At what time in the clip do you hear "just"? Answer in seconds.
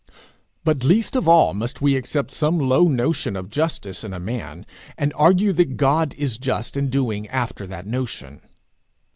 6.39-6.75